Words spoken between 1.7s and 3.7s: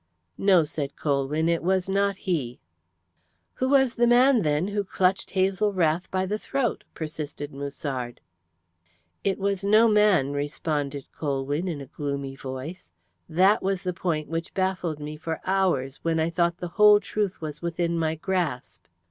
not he." "Who